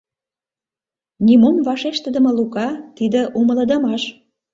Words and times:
Нимом 1.25 1.57
вашештыдыме 1.67 2.31
Лука— 2.37 2.69
тиде 2.97 3.21
умылыдымаш. 3.39 4.03